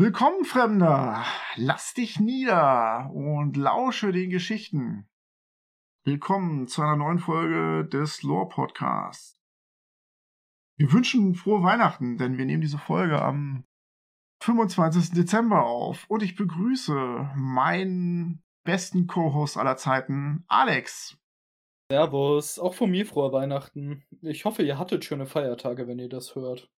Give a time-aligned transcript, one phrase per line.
[0.00, 1.24] Willkommen, Fremder!
[1.56, 5.08] Lass dich nieder und lausche den Geschichten.
[6.04, 9.36] Willkommen zu einer neuen Folge des Lore Podcasts.
[10.78, 13.64] Wir wünschen frohe Weihnachten, denn wir nehmen diese Folge am
[14.44, 15.14] 25.
[15.14, 21.18] Dezember auf und ich begrüße meinen besten Co-Host aller Zeiten, Alex.
[21.90, 24.04] Servus, auch von mir frohe Weihnachten.
[24.22, 26.70] Ich hoffe, ihr hattet schöne Feiertage, wenn ihr das hört.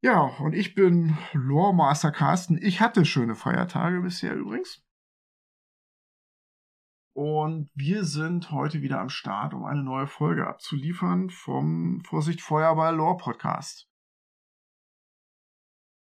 [0.00, 2.56] Ja, und ich bin Lore Master Carsten.
[2.62, 4.80] Ich hatte schöne Feiertage bisher übrigens.
[7.16, 12.94] Und wir sind heute wieder am Start, um eine neue Folge abzuliefern vom Vorsicht Feuerball
[12.94, 13.88] Lore Podcast.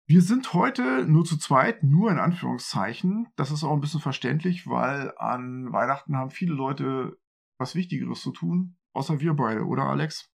[0.07, 3.29] Wir sind heute nur zu zweit, nur in Anführungszeichen.
[3.37, 7.19] Das ist auch ein bisschen verständlich, weil an Weihnachten haben viele Leute
[7.59, 10.34] was Wichtigeres zu tun, außer wir beide, oder Alex?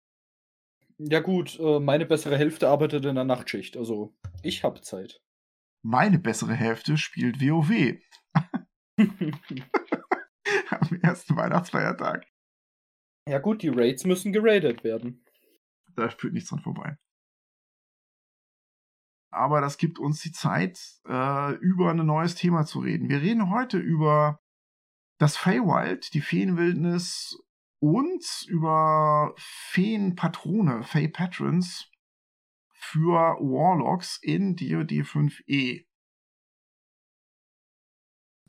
[0.99, 5.21] Ja gut, äh, meine bessere Hälfte arbeitet in der Nachtschicht, also ich habe Zeit.
[5.83, 7.99] Meine bessere Hälfte spielt WoW.
[10.69, 12.25] Am ersten Weihnachtsfeiertag.
[13.27, 15.23] Ja gut, die Raids müssen geradet werden.
[15.95, 16.97] Da führt nichts dran vorbei.
[19.31, 23.09] Aber das gibt uns die Zeit, äh, über ein neues Thema zu reden.
[23.09, 24.39] Wir reden heute über
[25.19, 27.37] das Feywild, die Feenwildnis
[27.79, 31.91] und über Feenpatrone, Fey Patrons
[32.73, 35.85] für Warlocks in DoD 5e.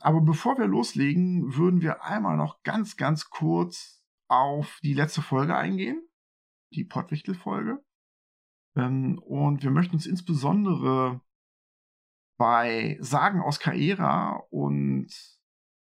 [0.01, 5.57] Aber bevor wir loslegen, würden wir einmal noch ganz, ganz kurz auf die letzte Folge
[5.57, 6.07] eingehen,
[6.73, 7.85] die Pottwichtel-Folge.
[8.77, 11.21] Ähm, und wir möchten uns insbesondere
[12.39, 15.38] bei Sagen aus Kaera und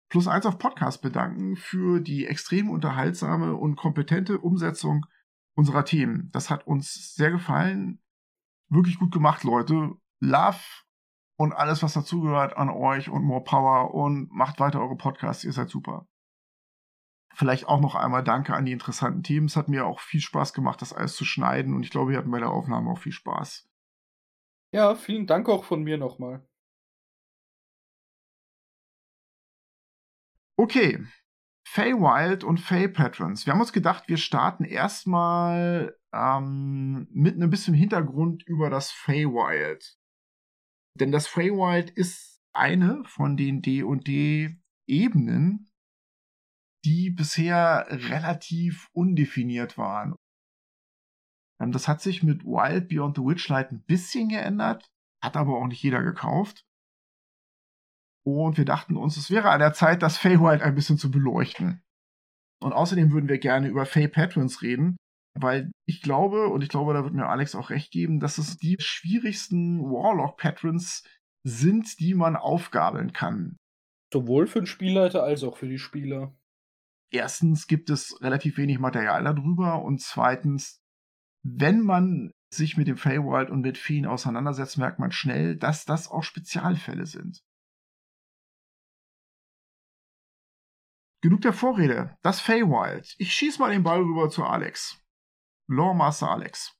[0.08, 5.04] Plus eins auf Podcast bedanken für die extrem unterhaltsame und kompetente Umsetzung
[5.54, 6.30] unserer Themen.
[6.32, 8.00] Das hat uns sehr gefallen.
[8.68, 9.92] Wirklich gut gemacht, Leute.
[10.20, 10.60] Love
[11.36, 15.44] und alles, was dazugehört an euch und more power und macht weiter eure Podcasts.
[15.44, 16.06] Ihr seid super.
[17.34, 19.46] Vielleicht auch noch einmal Danke an die interessanten Themen.
[19.46, 22.18] Es hat mir auch viel Spaß gemacht, das alles zu schneiden und ich glaube, wir
[22.18, 23.68] hatten bei der Aufnahme auch viel Spaß.
[24.72, 26.46] Ja, vielen Dank auch von mir nochmal.
[30.58, 31.04] Okay.
[31.68, 33.44] Feywild und Fey Patrons.
[33.44, 39.98] Wir haben uns gedacht, wir starten erstmal ähm, mit ein bisschen Hintergrund über das Feywild.
[40.98, 44.50] Denn das Feywild ist eine von den D&D-Ebenen,
[46.84, 50.14] die bisher relativ undefiniert waren.
[51.60, 54.90] Ähm, das hat sich mit Wild Beyond the Witchlight ein bisschen geändert,
[55.22, 56.65] hat aber auch nicht jeder gekauft.
[58.26, 61.80] Und wir dachten uns, es wäre an der Zeit, das Feywild ein bisschen zu beleuchten.
[62.60, 64.96] Und außerdem würden wir gerne über Fey Patrons reden,
[65.38, 68.56] weil ich glaube, und ich glaube, da wird mir Alex auch recht geben, dass es
[68.56, 71.04] die schwierigsten Warlock Patrons
[71.44, 73.56] sind, die man aufgabeln kann.
[74.12, 76.34] Sowohl für den Spielleiter als auch für die Spieler.
[77.12, 80.80] Erstens gibt es relativ wenig Material darüber und zweitens,
[81.44, 86.08] wenn man sich mit dem Feywild und mit Feen auseinandersetzt, merkt man schnell, dass das
[86.10, 87.40] auch Spezialfälle sind.
[91.22, 92.16] Genug der Vorrede.
[92.22, 93.14] Das Feywild.
[93.18, 94.98] Ich schieß mal den Ball rüber zu Alex.
[95.68, 96.76] Loremaster Alex.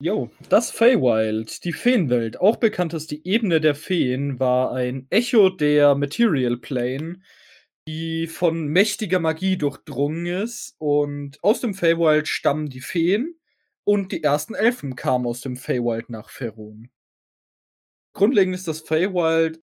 [0.00, 5.50] Jo, das Feywild, die Feenwelt, auch bekannt als die Ebene der Feen, war ein Echo
[5.50, 7.20] der Material Plane,
[7.88, 10.76] die von mächtiger Magie durchdrungen ist.
[10.78, 13.34] Und aus dem Feywild stammen die Feen
[13.82, 16.90] und die ersten Elfen kamen aus dem Feywild nach Ferun.
[18.12, 19.60] Grundlegend ist das Feywild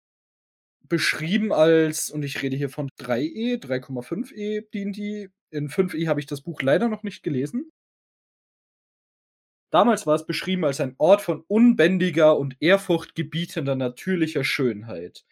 [0.88, 5.30] beschrieben als, und ich rede hier von 3E, 3,5E D&D.
[5.52, 7.72] In 5E habe ich das Buch leider noch nicht gelesen.
[9.72, 15.26] Damals war es beschrieben als ein Ort von unbändiger und ehrfurchtgebietender natürlicher Schönheit.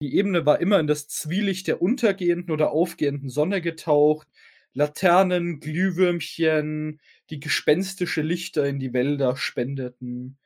[0.00, 4.26] Die Ebene war immer in das Zwielicht der untergehenden oder aufgehenden Sonne getaucht.
[4.74, 7.00] Laternen, Glühwürmchen,
[7.30, 10.38] die gespenstische Lichter in die Wälder spendeten.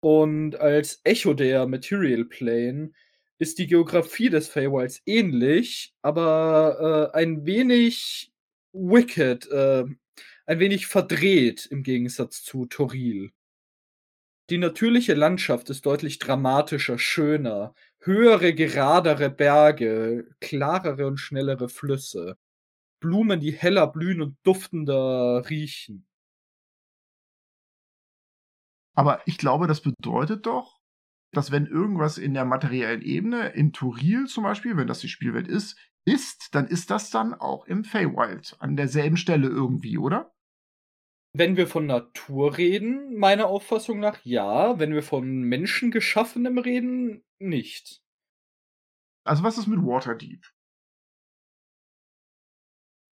[0.00, 2.90] Und als Echo der Material Plane
[3.38, 8.32] ist die Geografie des Feywilds ähnlich, aber äh, ein wenig
[8.72, 9.84] wicked, äh,
[10.46, 13.32] ein wenig verdreht im Gegensatz zu Toril.
[14.50, 22.36] Die natürliche Landschaft ist deutlich dramatischer, schöner, höhere, geradere Berge, klarere und schnellere Flüsse,
[23.00, 26.06] Blumen, die heller blühen und duftender riechen.
[28.94, 30.77] Aber ich glaube, das bedeutet doch,
[31.32, 35.48] dass wenn irgendwas in der materiellen Ebene, in Turil zum Beispiel, wenn das die Spielwelt
[35.48, 40.34] ist, ist, dann ist das dann auch im Feywild an derselben Stelle irgendwie, oder?
[41.34, 44.78] Wenn wir von Natur reden, meiner Auffassung nach ja.
[44.78, 48.02] Wenn wir von Menschengeschaffenem reden, nicht.
[49.24, 50.42] Also was ist mit Waterdeep?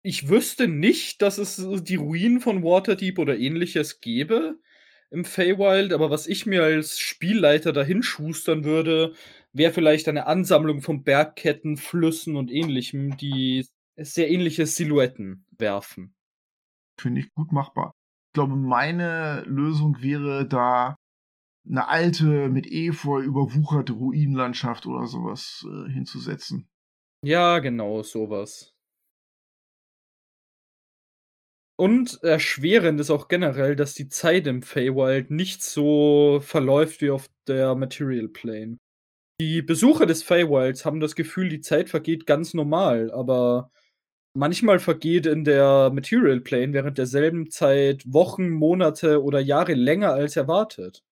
[0.06, 4.60] Ich wüsste nicht, dass es die Ruinen von Waterdeep oder Ähnliches gäbe
[5.14, 9.14] im Feywild, aber was ich mir als Spielleiter dahin schustern würde,
[9.54, 16.16] wäre vielleicht eine Ansammlung von Bergketten, Flüssen und Ähnlichem, die sehr ähnliche Silhouetten werfen.
[17.00, 17.92] Finde ich gut machbar.
[18.30, 20.96] Ich glaube, meine Lösung wäre da
[21.70, 26.68] eine alte, mit Efeu überwucherte Ruinenlandschaft oder sowas äh, hinzusetzen.
[27.24, 28.73] Ja, genau, sowas.
[31.76, 37.28] Und erschwerend ist auch generell, dass die Zeit im Feywild nicht so verläuft wie auf
[37.48, 38.78] der Material Plane.
[39.42, 43.72] Die Besucher des Feywilds haben das Gefühl, die Zeit vergeht ganz normal, aber
[44.36, 50.36] manchmal vergeht in der Material Plane während derselben Zeit Wochen, Monate oder Jahre länger als
[50.38, 51.04] erwartet.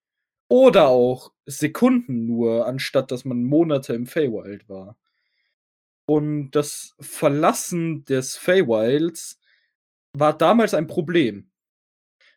[0.49, 4.97] Oder auch Sekunden nur, anstatt dass man Monate im Feywild war.
[6.05, 9.40] Und das Verlassen des Feywilds
[10.13, 11.49] war damals ein Problem.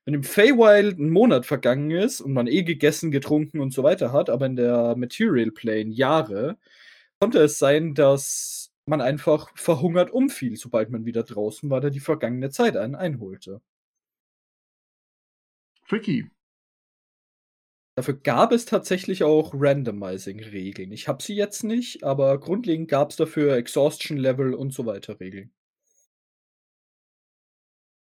[0.05, 4.13] Wenn im Feywild ein Monat vergangen ist und man eh gegessen, getrunken und so weiter
[4.13, 6.59] hat, aber in der Material Plane Jahre,
[7.21, 12.01] konnte es sein, dass man einfach verhungert umfiel, sobald man wieder draußen war, der die
[12.01, 13.63] vergangene Zeit einen einholte.
[15.89, 16.31] Tricky.
[17.97, 20.91] Dafür gab es tatsächlich auch Randomizing-Regeln.
[20.93, 25.53] Ich habe sie jetzt nicht, aber grundlegend gab es dafür Exhaustion-Level und so weiter Regeln.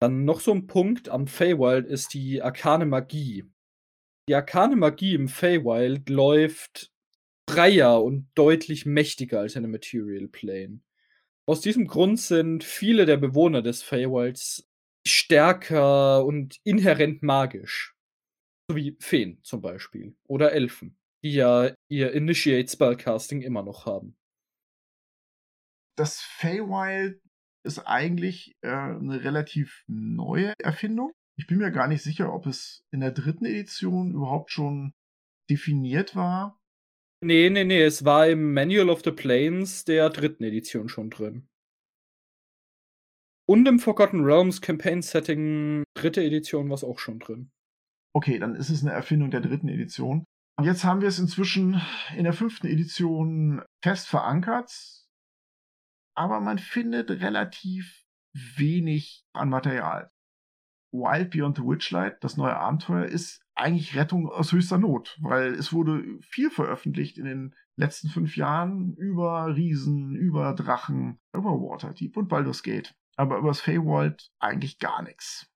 [0.01, 3.45] Dann noch so ein Punkt am Feywild ist die arkane Magie.
[4.29, 6.91] Die arkane Magie im Feywild läuft
[7.49, 10.79] freier und deutlich mächtiger als eine Material Plane.
[11.47, 14.69] Aus diesem Grund sind viele der Bewohner des Feywilds
[15.05, 17.95] stärker und inhärent magisch.
[18.69, 20.15] So wie Feen zum Beispiel.
[20.27, 24.15] Oder Elfen, die ja ihr Initiate Spellcasting immer noch haben.
[25.97, 27.19] Das Feywild
[27.69, 31.11] ist eigentlich äh, eine relativ neue Erfindung.
[31.37, 34.93] Ich bin mir gar nicht sicher, ob es in der dritten Edition überhaupt schon
[35.49, 36.59] definiert war.
[37.23, 41.47] Nee, nee, nee, es war im Manual of the Planes der dritten Edition schon drin.
[43.47, 47.51] Und im Forgotten Realms Campaign Setting dritte Edition war es auch schon drin.
[48.15, 50.25] Okay, dann ist es eine Erfindung der dritten Edition.
[50.57, 51.81] Und jetzt haben wir es inzwischen
[52.17, 55.07] in der fünften Edition fest verankert
[56.19, 60.11] aber man findet relativ wenig an Material.
[60.91, 65.71] Wild Beyond the Witchlight, das neue Abenteuer, ist eigentlich Rettung aus höchster Not, weil es
[65.71, 72.27] wurde viel veröffentlicht in den letzten fünf Jahren über Riesen, über Drachen, über Waterdeep und
[72.27, 72.93] Baldur's Gate.
[73.15, 75.49] Aber über das Feywild eigentlich gar nichts.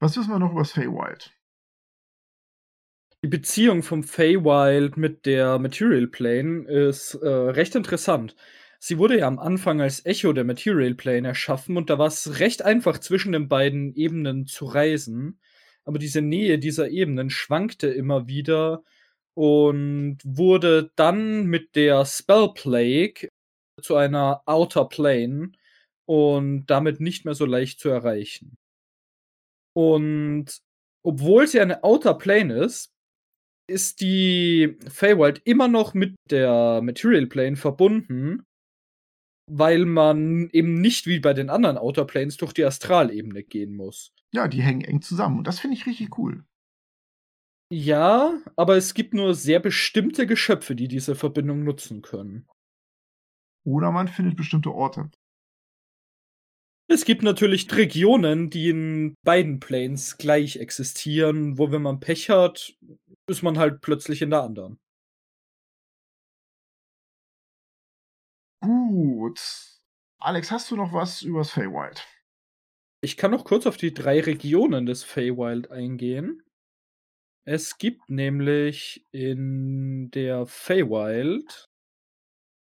[0.00, 1.36] Was wissen wir noch über das Feywild?
[3.22, 8.34] Die Beziehung vom Feywild mit der Material Plane ist äh, recht interessant.
[8.82, 12.40] Sie wurde ja am Anfang als Echo der Material Plane erschaffen und da war es
[12.40, 15.38] recht einfach zwischen den beiden Ebenen zu reisen.
[15.84, 18.82] Aber diese Nähe dieser Ebenen schwankte immer wieder
[19.34, 23.28] und wurde dann mit der Spell Plague
[23.82, 25.52] zu einer Outer Plane
[26.06, 28.56] und damit nicht mehr so leicht zu erreichen.
[29.74, 30.46] Und
[31.02, 32.92] obwohl sie eine Outer Plane ist,
[33.68, 38.46] ist die Feywild immer noch mit der Material Plane verbunden
[39.50, 44.12] weil man eben nicht wie bei den anderen Outer Planes durch die Astralebene gehen muss.
[44.32, 46.44] Ja, die hängen eng zusammen und das finde ich richtig cool.
[47.72, 52.48] Ja, aber es gibt nur sehr bestimmte Geschöpfe, die diese Verbindung nutzen können.
[53.64, 55.10] Oder man findet bestimmte Orte.
[56.88, 62.74] Es gibt natürlich Regionen, die in beiden Planes gleich existieren, wo wenn man Pech hat,
[63.28, 64.80] ist man halt plötzlich in der anderen.
[68.60, 69.40] Gut.
[70.18, 72.06] Alex, hast du noch was übers Feywild?
[73.02, 76.42] Ich kann noch kurz auf die drei Regionen des Feywild eingehen.
[77.46, 81.64] Es gibt nämlich in der Feywild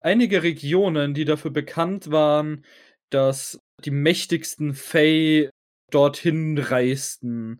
[0.01, 2.63] einige Regionen, die dafür bekannt waren,
[3.09, 5.50] dass die mächtigsten Fey
[5.89, 7.57] dorthin reisten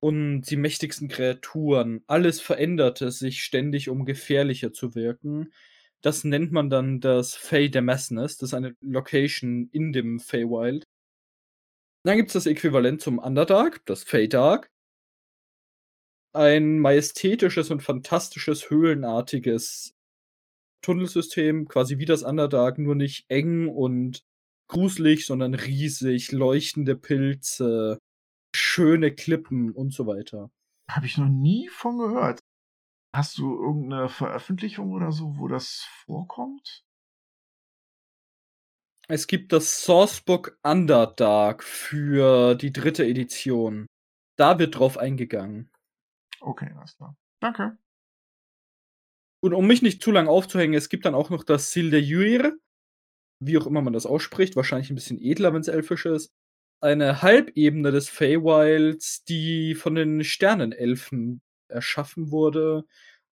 [0.00, 2.02] und die mächtigsten Kreaturen.
[2.08, 5.52] Alles veränderte sich ständig, um gefährlicher zu wirken.
[6.02, 8.36] Das nennt man dann das Fey Damascus.
[8.36, 10.84] Das ist eine Location in dem Feywild.
[12.04, 14.68] Dann gibt es das Äquivalent zum Underdark, das Fey Dark.
[16.34, 19.94] Ein majestätisches und fantastisches, höhlenartiges
[20.82, 24.24] Tunnelsystem, quasi wie das Underdark, nur nicht eng und
[24.68, 27.98] gruselig, sondern riesig, leuchtende Pilze,
[28.56, 30.50] schöne Klippen und so weiter.
[30.90, 32.40] Habe ich noch nie von gehört.
[33.14, 36.84] Hast du irgendeine Veröffentlichung oder so, wo das vorkommt?
[39.08, 43.86] Es gibt das Sourcebook Underdark für die dritte Edition.
[44.38, 45.70] Da wird drauf eingegangen.
[46.40, 47.14] Okay, alles klar.
[47.40, 47.76] Danke.
[49.44, 52.00] Und um mich nicht zu lang aufzuhängen, es gibt dann auch noch das Sil de
[52.00, 52.56] Juir,
[53.40, 56.32] wie auch immer man das ausspricht, wahrscheinlich ein bisschen edler, wenn es elfisch ist.
[56.80, 61.42] Eine Halbebene des Feywilds, die von den Sternenelfen
[61.72, 62.84] erschaffen wurde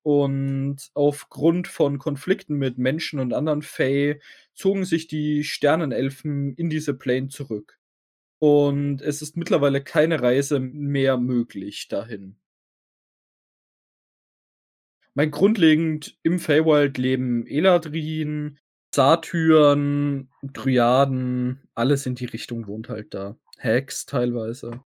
[0.02, 4.20] und aufgrund von Konflikten mit Menschen und anderen Fey
[4.54, 7.78] zogen sich die Sternenelfen in diese Plane zurück.
[8.38, 12.36] Und es ist mittlerweile keine Reise mehr möglich dahin.
[15.14, 18.58] Mein grundlegend im Feywild leben Eladrin,
[18.94, 23.36] Satyren, Dryaden, alles in die Richtung wohnt halt da.
[23.58, 24.82] Hex teilweise.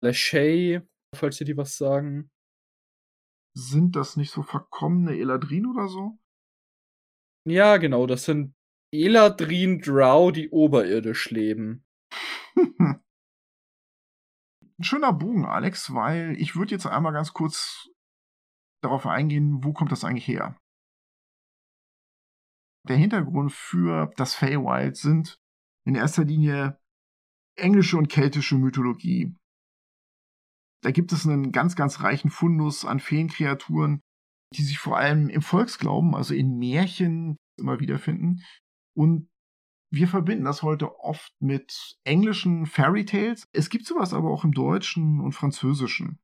[0.00, 0.80] Lachey,
[1.14, 2.30] falls ihr die was sagen.
[3.54, 6.18] Sind das nicht so verkommene Eladrin oder so?
[7.44, 8.54] Ja, genau, das sind
[8.92, 11.84] Eladrin Drow, die oberirdisch leben.
[12.56, 13.02] Ein
[14.80, 17.88] schöner Bogen, Alex, weil ich würde jetzt einmal ganz kurz
[18.82, 20.58] darauf eingehen, wo kommt das eigentlich her?
[22.88, 25.40] Der Hintergrund für das Feywild sind
[25.86, 26.80] in erster Linie
[27.56, 29.36] englische und keltische Mythologie.
[30.82, 34.00] Da gibt es einen ganz, ganz reichen Fundus an Feenkreaturen,
[34.54, 38.42] die sich vor allem im Volksglauben, also in Märchen, immer wiederfinden.
[38.94, 39.28] Und
[39.90, 43.44] wir verbinden das heute oft mit englischen Fairy Tales.
[43.52, 46.18] Es gibt sowas aber auch im Deutschen und Französischen.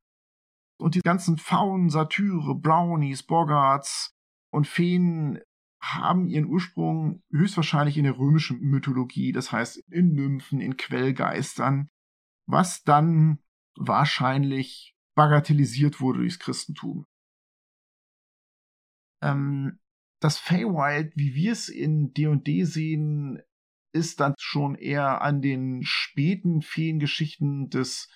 [0.81, 4.15] Und die ganzen Faunen, Satyre, Brownies, Boggarts
[4.50, 5.41] und Feen
[5.81, 11.88] haben ihren Ursprung höchstwahrscheinlich in der römischen Mythologie, das heißt in Nymphen, in Quellgeistern,
[12.47, 13.38] was dann
[13.78, 17.06] wahrscheinlich bagatellisiert wurde durchs Christentum.
[19.23, 19.78] Ähm,
[20.20, 23.40] das Feywild, wie wir es in D&D sehen,
[23.92, 28.08] ist dann schon eher an den späten Feengeschichten des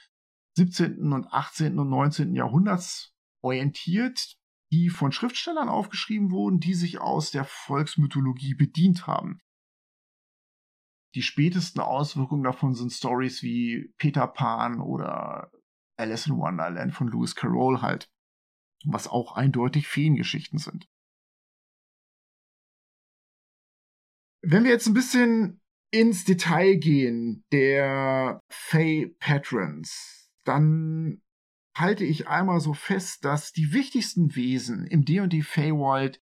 [0.56, 1.12] 17.
[1.12, 1.78] und 18.
[1.78, 2.34] und 19.
[2.34, 4.36] Jahrhunderts orientiert,
[4.70, 9.40] die von Schriftstellern aufgeschrieben wurden, die sich aus der Volksmythologie bedient haben.
[11.14, 15.50] Die spätesten Auswirkungen davon sind Stories wie Peter Pan oder
[15.96, 18.10] Alice in Wonderland von Lewis Carroll halt,
[18.84, 20.88] was auch eindeutig Feengeschichten sind.
[24.42, 25.60] Wenn wir jetzt ein bisschen
[25.92, 31.22] ins Detail gehen der Fey Patrons, dann
[31.76, 36.20] halte ich einmal so fest, dass die wichtigsten Wesen im D&D Feywild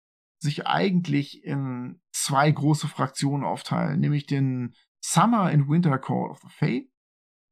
[0.45, 6.49] sich eigentlich in zwei große Fraktionen aufteilen, nämlich den Summer and Winter Call of the
[6.49, 6.91] Fae,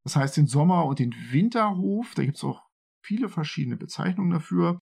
[0.05, 2.61] das heißt den Sommer- und den Winterhof, da gibt es auch
[3.03, 4.79] viele verschiedene Bezeichnungen dafür.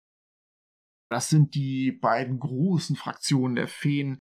[1.10, 4.20] Das sind die beiden großen Fraktionen der Feen.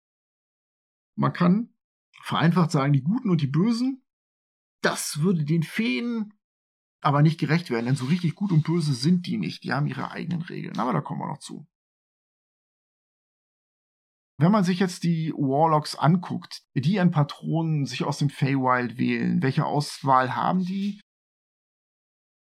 [1.17, 1.73] Man kann
[2.21, 4.03] vereinfacht sagen, die Guten und die Bösen.
[4.81, 6.33] Das würde den Feen
[7.01, 9.63] aber nicht gerecht werden, denn so richtig gut und böse sind die nicht.
[9.63, 11.67] Die haben ihre eigenen Regeln, aber da kommen wir noch zu.
[14.37, 19.41] Wenn man sich jetzt die Warlocks anguckt, die an Patronen sich aus dem Feywild wählen,
[19.41, 20.99] welche Auswahl haben die?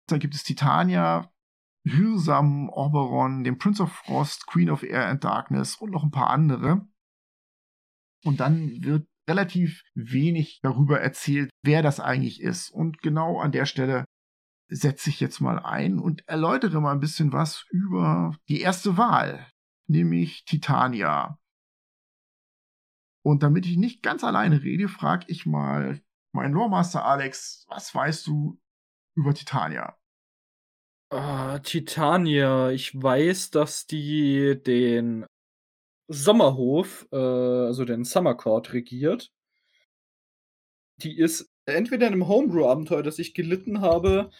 [0.07, 1.31] Da gibt es Titania,
[1.85, 6.29] Hyrsam, Oberon, den Prince of Frost, Queen of Air and Darkness und noch ein paar
[6.29, 6.87] andere.
[8.23, 12.69] Und dann wird relativ wenig darüber erzählt, wer das eigentlich ist.
[12.69, 14.05] Und genau an der Stelle
[14.67, 19.47] setze ich jetzt mal ein und erläutere mal ein bisschen was über die erste Wahl,
[19.87, 21.37] nämlich Titania.
[23.23, 26.01] Und damit ich nicht ganz alleine rede, frage ich mal
[26.33, 28.59] meinen Loremaster Alex, was weißt du
[29.15, 29.97] über Titania?
[31.13, 35.25] Uh, Titania, ich weiß, dass die den
[36.07, 39.31] Sommerhof, äh, also den Summer Court regiert.
[40.97, 44.31] Die ist entweder in einem Homebrew-Abenteuer, das ich gelitten habe,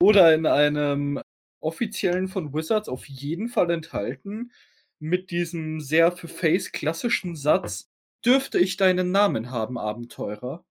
[0.00, 1.20] oder in einem
[1.60, 4.52] offiziellen von Wizards auf jeden Fall enthalten,
[4.98, 7.91] mit diesem sehr für Face klassischen Satz,
[8.24, 10.64] dürfte ich deinen Namen haben, Abenteurer?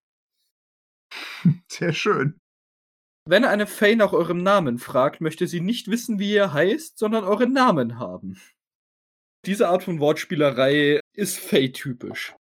[1.68, 2.38] Sehr schön.
[3.28, 7.24] Wenn eine Fae nach eurem Namen fragt, möchte sie nicht wissen, wie ihr heißt, sondern
[7.24, 8.40] euren Namen haben.
[9.46, 12.36] Diese Art von Wortspielerei ist Fae-typisch.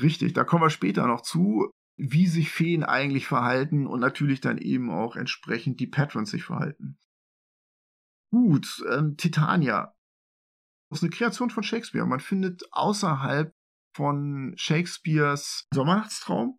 [0.00, 4.58] Richtig, da kommen wir später noch zu, wie sich Feen eigentlich verhalten und natürlich dann
[4.58, 6.98] eben auch entsprechend die Patrons sich verhalten.
[8.30, 9.94] Gut, ähm, Titania.
[10.90, 12.06] Das ist eine Kreation von Shakespeare.
[12.06, 13.55] Man findet außerhalb
[13.96, 16.58] von Shakespeares Sommernachtstraum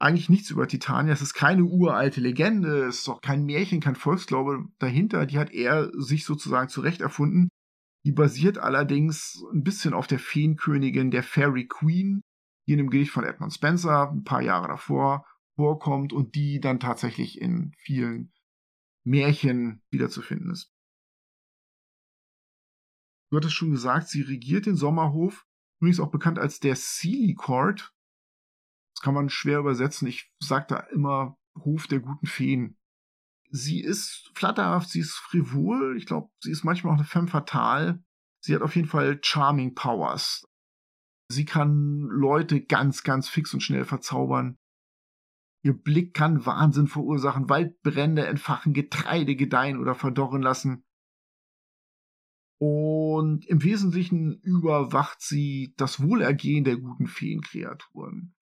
[0.00, 1.12] eigentlich nichts über Titania.
[1.12, 5.24] Es ist keine uralte Legende, es ist auch kein Märchen, kein Volksglaube dahinter.
[5.24, 7.48] Die hat er sich sozusagen zurecht erfunden.
[8.04, 12.22] Die basiert allerdings ein bisschen auf der Feenkönigin, der Fairy Queen,
[12.66, 15.24] die in dem Gedicht von Edmund Spencer ein paar Jahre davor
[15.56, 18.32] vorkommt und die dann tatsächlich in vielen
[19.04, 20.70] Märchen wiederzufinden ist.
[23.30, 25.46] Du hattest schon gesagt, sie regiert den Sommerhof,
[25.84, 27.94] übrigens auch bekannt als der Sealy Court.
[28.96, 30.08] Das kann man schwer übersetzen.
[30.08, 32.78] Ich sage da immer Hof der guten Feen.
[33.50, 35.96] Sie ist flatterhaft, sie ist frivol.
[35.98, 38.02] Ich glaube, sie ist manchmal auch eine femme fatale.
[38.40, 40.48] Sie hat auf jeden Fall Charming Powers.
[41.28, 44.56] Sie kann Leute ganz, ganz fix und schnell verzaubern.
[45.62, 50.84] Ihr Blick kann Wahnsinn verursachen, Waldbrände entfachen, Getreide gedeihen oder verdorren lassen.
[52.60, 58.34] Und im Wesentlichen überwacht sie das Wohlergehen der guten Feenkreaturen.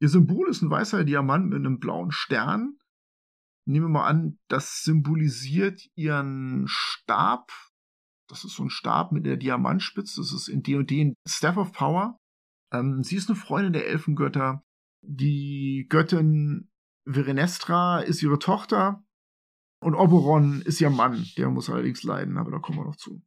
[0.00, 2.78] Ihr Symbol ist ein weißer Diamant mit einem blauen Stern.
[3.66, 7.50] Nehmen wir mal an, das symbolisiert ihren Stab.
[8.28, 10.20] Das ist so ein Stab mit der Diamantspitze.
[10.20, 12.18] Das ist in D&D ein Staff of Power.
[12.72, 14.62] Ähm, sie ist eine Freundin der Elfengötter.
[15.02, 16.70] Die Göttin
[17.06, 19.05] Verenestra ist ihre Tochter
[19.80, 21.26] und Oberon ist ihr Mann.
[21.36, 23.22] Der muss allerdings leiden, aber da kommen wir noch zu.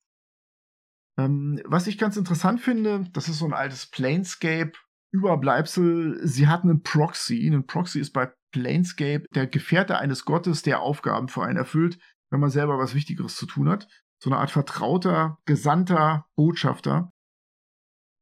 [1.17, 4.71] Ähm, was ich ganz interessant finde, das ist so ein altes Planescape.
[5.11, 7.47] Überbleibsel, sie hat einen Proxy.
[7.47, 12.39] Ein Proxy ist bei Planescape der Gefährte eines Gottes, der Aufgaben für einen erfüllt, wenn
[12.39, 13.87] man selber was Wichtigeres zu tun hat.
[14.21, 17.11] So eine Art vertrauter, gesandter Botschafter.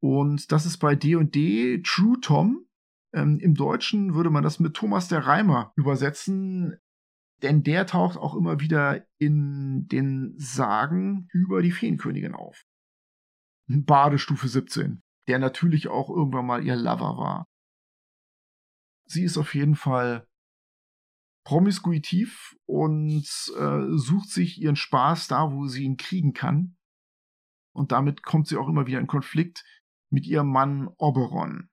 [0.02, 2.68] Und das ist bei D&D True Tom.
[3.14, 6.78] Ähm, Im Deutschen würde man das mit Thomas der Reimer übersetzen,
[7.42, 12.66] denn der taucht auch immer wieder in den Sagen über die Feenkönigin auf.
[13.68, 17.48] Badestufe 17, der natürlich auch irgendwann mal ihr Lover war.
[19.06, 20.28] Sie ist auf jeden Fall
[21.46, 23.24] promiskuitiv und
[23.58, 26.76] äh, sucht sich ihren Spaß da, wo sie ihn kriegen kann.
[27.74, 29.64] Und damit kommt sie auch immer wieder in Konflikt
[30.10, 31.70] mit ihrem Mann Oberon.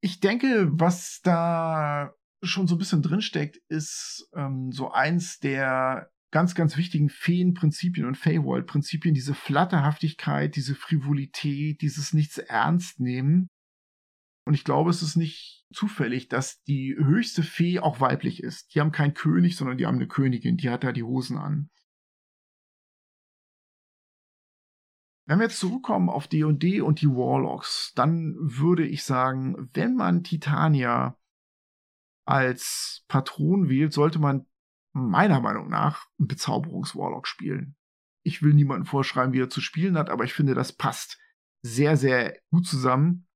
[0.00, 6.54] Ich denke, was da schon so ein bisschen drinsteckt, ist ähm, so eins der ganz,
[6.54, 13.48] ganz wichtigen Feenprinzipien und Feywild-Prinzipien, diese Flatterhaftigkeit, diese Frivolität, dieses Nichts ernst nehmen.
[14.44, 18.74] Und ich glaube, es ist nicht zufällig, dass die höchste Fee auch weiblich ist.
[18.74, 21.70] Die haben keinen König, sondern die haben eine Königin, die hat da die Hosen an.
[25.28, 30.24] Wenn wir jetzt zurückkommen auf D&D und die Warlocks, dann würde ich sagen, wenn man
[30.24, 31.18] Titania
[32.26, 34.46] als Patron wählt, sollte man
[34.94, 37.76] meiner Meinung nach einen Bezauberungswarlock spielen.
[38.24, 41.18] Ich will niemanden vorschreiben, wie er zu spielen hat, aber ich finde, das passt
[41.62, 43.28] sehr, sehr gut zusammen.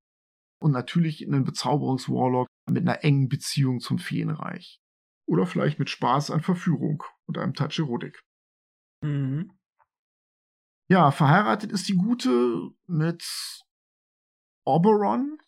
[0.62, 4.81] Und natürlich einen Bezauberungswarlock mit einer engen Beziehung zum Feenreich.
[5.26, 8.22] Oder vielleicht mit Spaß an Verführung und einem Touch Erotik.
[9.02, 9.52] Mhm.
[10.92, 13.24] Ja, verheiratet ist die Gute mit
[14.66, 15.38] Oberon,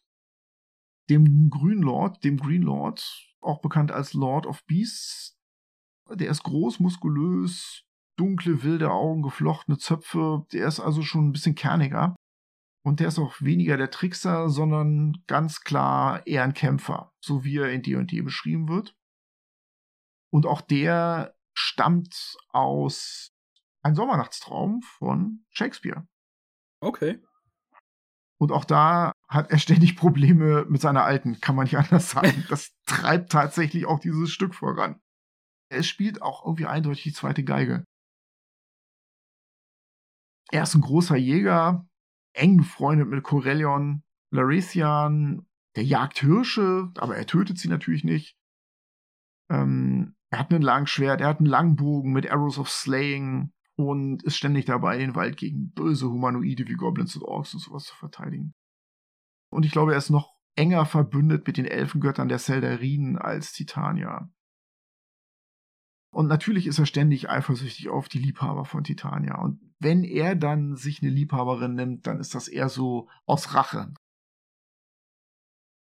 [1.10, 3.04] dem Grünlord, dem Green Lord,
[3.42, 5.36] auch bekannt als Lord of Beasts.
[6.08, 7.82] Der ist groß, muskulös,
[8.16, 10.46] dunkle, wilde Augen, geflochtene Zöpfe.
[10.54, 12.16] Der ist also schon ein bisschen kerniger.
[12.82, 17.58] Und der ist auch weniger der Trickser, sondern ganz klar eher ein Kämpfer, so wie
[17.58, 18.96] er in D&D beschrieben wird.
[20.32, 23.33] Und auch der stammt aus
[23.84, 26.06] ein Sommernachtstraum von Shakespeare.
[26.80, 27.22] Okay.
[28.40, 32.44] Und auch da hat er ständig Probleme mit seiner alten, kann man nicht anders sagen.
[32.48, 35.00] Das treibt tatsächlich auch dieses Stück voran.
[35.70, 37.84] Es spielt auch irgendwie eindeutig die zweite Geige.
[40.50, 41.86] Er ist ein großer Jäger,
[42.34, 48.36] eng befreundet mit Corellion, Laresian, der jagt Hirsche, aber er tötet sie natürlich nicht.
[49.50, 54.36] Ähm, er hat einen Langschwert, er hat einen Langbogen mit Arrows of Slaying, und ist
[54.36, 58.54] ständig dabei, den Wald gegen böse Humanoide wie Goblins und Orks und sowas zu verteidigen.
[59.50, 64.30] Und ich glaube, er ist noch enger verbündet mit den Elfengöttern der Seldarinen als Titania.
[66.12, 69.40] Und natürlich ist er ständig eifersüchtig auf die Liebhaber von Titania.
[69.40, 73.92] Und wenn er dann sich eine Liebhaberin nimmt, dann ist das eher so aus Rache.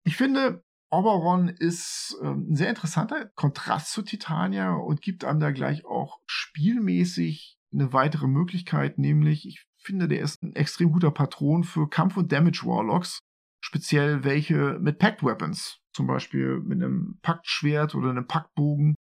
[0.05, 5.51] Ich finde, Oberon ist ähm, ein sehr interessanter Kontrast zu Titania und gibt einem da
[5.51, 11.63] gleich auch spielmäßig eine weitere Möglichkeit, nämlich ich finde, der ist ein extrem guter Patron
[11.63, 13.19] für Kampf- und Damage-Warlocks,
[13.63, 18.95] speziell welche mit Pact Weapons, zum Beispiel mit einem Paktschwert oder einem Paktbogen,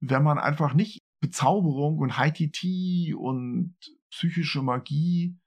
[0.00, 3.76] wenn man einfach nicht Bezauberung und High TT und
[4.10, 5.38] psychische Magie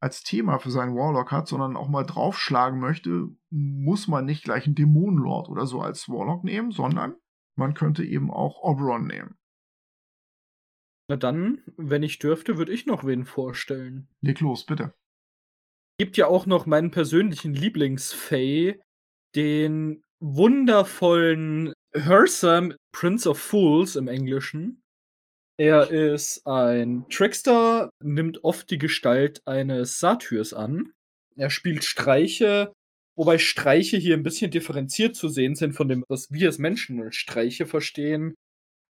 [0.00, 4.66] als Thema für seinen Warlock hat, sondern auch mal draufschlagen möchte, muss man nicht gleich
[4.66, 7.14] einen Dämonenlord oder so als Warlock nehmen, sondern
[7.56, 9.36] man könnte eben auch Oberon nehmen.
[11.12, 14.08] Na dann, wenn ich dürfte, würde ich noch wen vorstellen.
[14.22, 14.94] Leg los, bitte.
[15.98, 18.80] Gibt ja auch noch meinen persönlichen Lieblingsfay,
[19.36, 24.80] den wundervollen Hersam Prince of Fools im Englischen.
[25.58, 30.94] Er ist ein Trickster, nimmt oft die Gestalt eines Satyrs an.
[31.36, 32.72] Er spielt Streiche,
[33.18, 37.02] wobei Streiche hier ein bisschen differenziert zu sehen sind von dem, was wir als Menschen
[37.02, 38.34] als Streiche verstehen.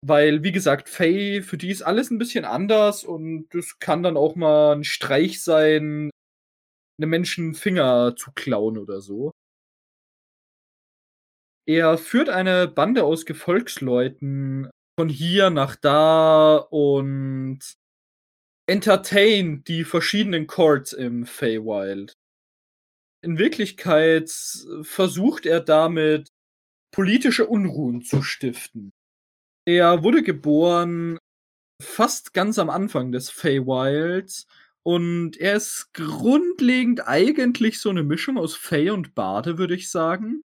[0.03, 4.17] Weil, wie gesagt, Faye, für die ist alles ein bisschen anders und es kann dann
[4.17, 6.09] auch mal ein Streich sein,
[6.99, 9.31] einem Menschen Finger zu klauen oder so.
[11.67, 17.59] Er führt eine Bande aus Gefolgsleuten von hier nach da und
[18.67, 22.13] entertain die verschiedenen Chords im Feywild.
[23.23, 24.31] In Wirklichkeit
[24.81, 26.29] versucht er damit
[26.91, 28.91] politische Unruhen zu stiften.
[29.65, 31.17] Er wurde geboren
[31.81, 34.47] fast ganz am Anfang des Feywilds
[34.83, 40.41] und er ist grundlegend eigentlich so eine Mischung aus Fey und Bade, würde ich sagen.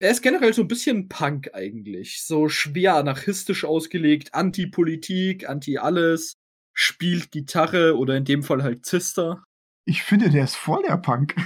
[0.00, 2.24] Er ist generell so ein bisschen Punk eigentlich.
[2.24, 6.34] So schwer anarchistisch ausgelegt, Anti-Politik, Anti-alles,
[6.74, 9.44] spielt Gitarre oder in dem Fall halt Zister.
[9.84, 11.36] Ich finde, der ist voll der Punk.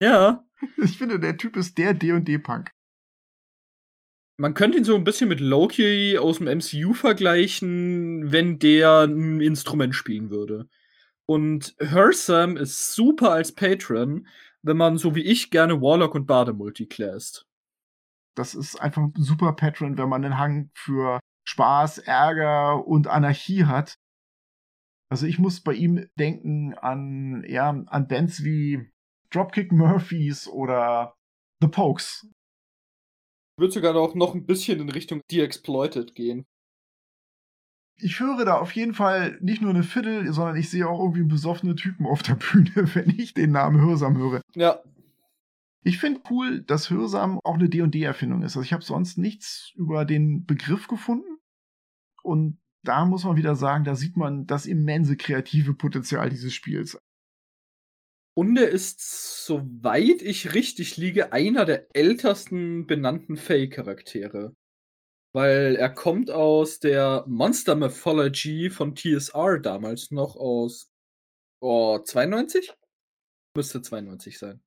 [0.00, 0.44] Ja.
[0.78, 2.70] Ich finde, der Typ ist der D&D-Punk.
[4.36, 9.40] Man könnte ihn so ein bisschen mit Loki aus dem MCU vergleichen, wenn der ein
[9.40, 10.68] Instrument spielen würde.
[11.26, 14.26] Und Hersam ist super als Patron,
[14.62, 17.46] wenn man so wie ich gerne Warlock und Bade multiclasst.
[18.36, 23.64] Das ist einfach ein super Patron, wenn man einen Hang für Spaß, Ärger und Anarchie
[23.64, 23.94] hat.
[25.10, 28.90] Also ich muss bei ihm denken an, ja, an Bands wie
[29.30, 31.14] Dropkick Murphys oder
[31.60, 32.26] The Pokes.
[33.56, 36.44] Würde sogar auch noch ein bisschen in Richtung The Exploited gehen.
[37.96, 41.22] Ich höre da auf jeden Fall nicht nur eine Fiddle, sondern ich sehe auch irgendwie
[41.22, 44.40] besoffene Typen auf der Bühne, wenn ich den Namen Hörsam höre.
[44.56, 44.82] Ja,
[45.86, 48.56] ich finde cool, dass Hörsam auch eine D&D-Erfindung ist.
[48.56, 51.38] Also ich habe sonst nichts über den Begriff gefunden.
[52.22, 56.98] Und da muss man wieder sagen, da sieht man das immense kreative Potenzial dieses Spiels.
[58.36, 64.54] Und er ist, soweit ich richtig liege, einer der ältesten benannten Fey-Charaktere.
[65.32, 70.90] Weil er kommt aus der Monster Mythology von TSR damals noch aus
[71.60, 72.72] oh, 92?
[73.56, 74.60] Müsste 92 sein.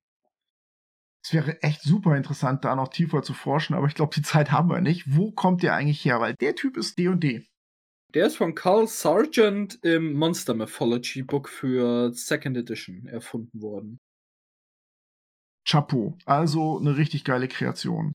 [1.24, 4.52] Es wäre echt super interessant, da noch tiefer zu forschen, aber ich glaube, die Zeit
[4.52, 5.14] haben wir nicht.
[5.14, 6.22] Wo kommt der eigentlich her?
[6.22, 7.16] Weil der Typ ist D&D.
[7.16, 7.48] &D.
[8.14, 14.00] Der ist von Carl Sargent im Monster Mythology Book für Second Edition erfunden worden.
[15.68, 16.18] Chapeau.
[16.26, 18.14] Also eine richtig geile Kreation.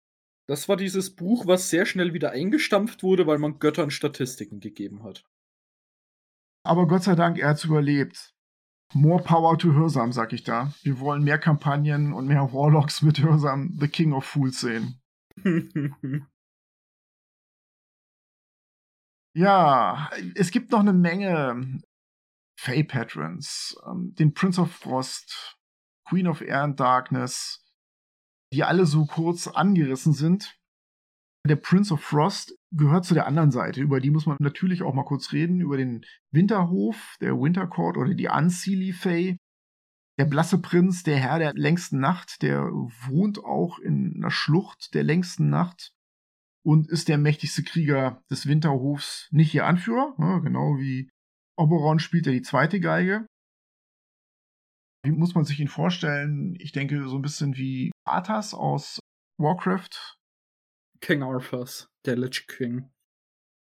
[0.48, 5.04] Das war dieses Buch, was sehr schnell wieder eingestampft wurde, weil man Göttern Statistiken gegeben
[5.04, 5.24] hat.
[6.64, 8.34] Aber Gott sei Dank, er hat es überlebt.
[8.94, 10.72] More power to Hörsam, sag ich da.
[10.82, 15.00] Wir wollen mehr Kampagnen und mehr Warlocks mit Hörsam The King of Fools sehen.
[19.34, 21.80] ja, es gibt noch eine Menge
[22.58, 23.76] Fey Patrons.
[23.86, 25.56] Ähm, den Prince of Frost,
[26.08, 27.64] Queen of Air and Darkness,
[28.52, 30.58] die alle so kurz angerissen sind.
[31.48, 33.80] Der Prince of Frost gehört zu der anderen Seite.
[33.80, 35.60] Über die muss man natürlich auch mal kurz reden.
[35.60, 39.38] Über den Winterhof, der Wintercourt oder die Unseelie Fae.
[40.18, 45.02] Der blasse Prinz, der Herr der längsten Nacht, der wohnt auch in einer Schlucht der
[45.02, 45.94] längsten Nacht
[46.64, 49.28] und ist der mächtigste Krieger des Winterhofs.
[49.30, 51.10] Nicht ihr Anführer, genau wie
[51.56, 53.26] Oberon spielt er die zweite Geige.
[55.04, 56.54] Wie muss man sich ihn vorstellen?
[56.60, 59.00] Ich denke, so ein bisschen wie Arthas aus
[59.38, 60.16] Warcraft,
[61.00, 62.90] King Arthurs, der Lich King.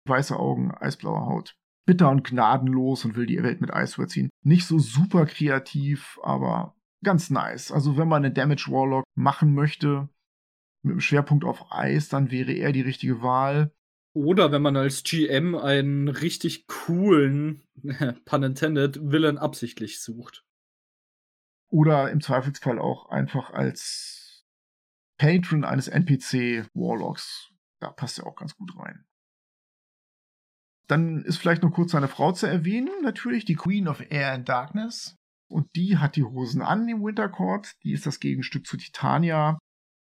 [0.08, 1.56] Weiße Augen, eisblaue Haut.
[1.88, 4.30] Bitter und gnadenlos und will die Welt mit Eis überziehen.
[4.46, 7.72] Nicht so super kreativ, aber ganz nice.
[7.72, 10.08] Also wenn man einen Damage Warlock machen möchte,
[10.84, 13.74] mit einem Schwerpunkt auf Eis, dann wäre er die richtige Wahl.
[14.14, 17.64] Oder wenn man als GM einen richtig coolen,
[18.26, 20.46] pun intended, Villain absichtlich sucht.
[21.70, 24.46] Oder im Zweifelsfall auch einfach als
[25.18, 27.52] Patron eines NPC-Warlocks.
[27.80, 29.06] Da passt er auch ganz gut rein.
[30.88, 34.50] Dann ist vielleicht noch kurz seine Frau zu erwähnen, natürlich die Queen of Air and
[34.50, 35.16] Darkness.
[35.48, 37.76] Und die hat die Hosen an im Wintercourt.
[37.84, 39.58] Die ist das Gegenstück zu Titania.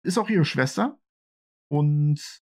[0.06, 1.00] Ist auch ihre Schwester.
[1.68, 2.40] Und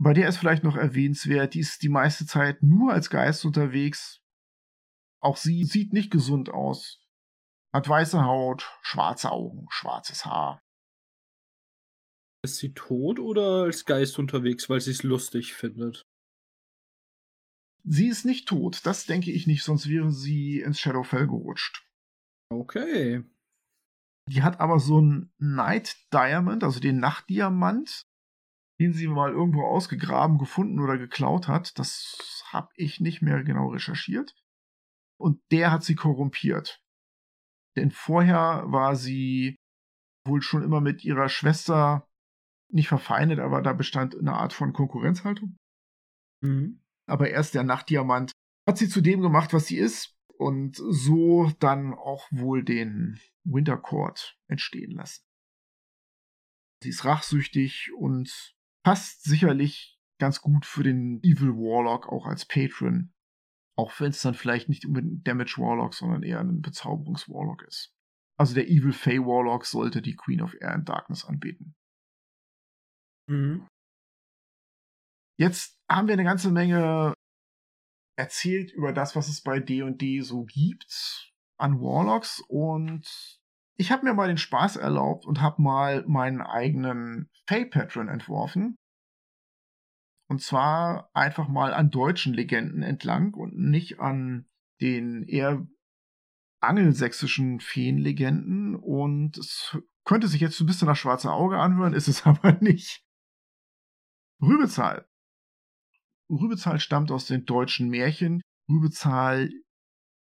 [0.00, 4.20] bei der ist vielleicht noch erwähnenswert, die ist die meiste Zeit nur als Geist unterwegs.
[5.20, 7.00] Auch sie sieht nicht gesund aus.
[7.72, 10.58] Hat weiße Haut, schwarze Augen, schwarzes Haar.
[12.44, 16.02] Ist sie tot oder als Geist unterwegs, weil sie es lustig findet?
[17.84, 21.86] Sie ist nicht tot, das denke ich nicht, sonst wäre sie ins Shadowfell gerutscht.
[22.50, 23.22] Okay.
[24.28, 28.02] Die hat aber so ein Night Diamond, also den Nachtdiamant,
[28.80, 31.78] den sie mal irgendwo ausgegraben, gefunden oder geklaut hat.
[31.78, 34.34] Das habe ich nicht mehr genau recherchiert.
[35.18, 36.80] Und der hat sie korrumpiert.
[37.76, 39.56] Denn vorher war sie
[40.26, 42.06] wohl schon immer mit ihrer Schwester
[42.70, 45.56] nicht verfeindet, aber da bestand eine Art von Konkurrenzhaltung.
[46.42, 46.82] Mhm.
[47.08, 48.32] Aber erst der Nachtdiamant
[48.68, 53.18] hat sie zu dem gemacht, was sie ist und so dann auch wohl den
[53.52, 55.24] Wintercourt entstehen lassen.
[56.82, 63.12] Sie ist rachsüchtig und passt sicherlich ganz gut für den Evil Warlock auch als Patron.
[63.76, 67.94] Auch wenn es dann vielleicht nicht unbedingt Damage Warlock, sondern eher ein Bezauberungs Warlock ist.
[68.36, 71.74] Also der Evil Fey Warlock sollte die Queen of Air and Darkness anbeten.
[73.28, 73.66] Mhm.
[75.38, 77.14] Jetzt haben wir eine ganze Menge
[78.18, 83.37] erzählt über das, was es bei D&D so gibt an Warlocks und
[83.78, 88.76] ich habe mir mal den Spaß erlaubt und habe mal meinen eigenen Fey-Patron entworfen.
[90.28, 94.46] Und zwar einfach mal an deutschen Legenden entlang und nicht an
[94.80, 95.66] den eher
[96.60, 98.74] angelsächsischen Feenlegenden.
[98.74, 103.04] Und es könnte sich jetzt ein bisschen nach schwarzer Auge anhören, ist es aber nicht.
[104.42, 105.08] Rübezahl.
[106.28, 108.42] Rübezahl stammt aus den deutschen Märchen.
[108.68, 109.50] Rübezahl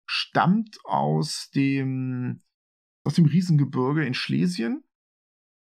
[0.08, 2.44] stammt aus dem
[3.06, 4.84] aus dem Riesengebirge in Schlesien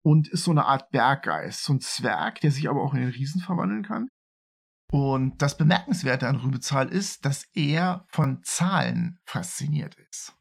[0.04, 3.10] und ist so eine Art Berggeist, so ein Zwerg, der sich aber auch in den
[3.10, 4.10] Riesen verwandeln kann.
[4.92, 10.38] Und das Bemerkenswerte an Rübezahl ist, dass er von Zahlen fasziniert ist.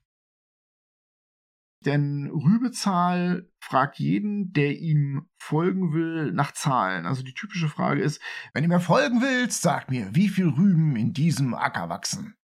[1.84, 7.06] Denn Rübezahl fragt jeden, der ihm folgen will, nach Zahlen.
[7.06, 8.20] Also die typische Frage ist,
[8.52, 12.36] wenn du mir folgen willst, sag mir, wie viel Rüben in diesem Acker wachsen.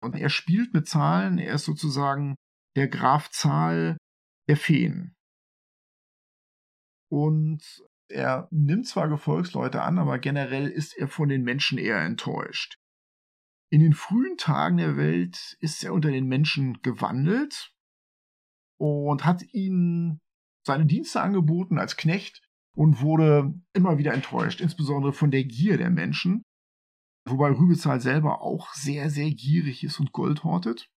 [0.00, 2.36] Und er spielt mit Zahlen, er ist sozusagen
[2.76, 3.96] der Graf Zahl
[4.48, 5.14] der Feen.
[7.10, 7.62] Und
[8.08, 12.76] er nimmt zwar Gefolgsleute an, aber generell ist er von den Menschen eher enttäuscht.
[13.72, 17.74] In den frühen Tagen der Welt ist er unter den Menschen gewandelt
[18.78, 20.20] und hat ihnen
[20.64, 22.42] seine Dienste angeboten als Knecht
[22.76, 26.42] und wurde immer wieder enttäuscht, insbesondere von der Gier der Menschen,
[27.28, 30.88] wobei Rübezahl selber auch sehr, sehr gierig ist und Gold hortet.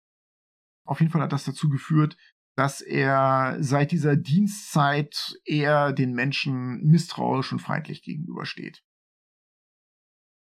[0.89, 2.17] Auf jeden Fall hat das dazu geführt,
[2.57, 8.83] dass er seit dieser Dienstzeit eher den Menschen misstrauisch und feindlich gegenübersteht.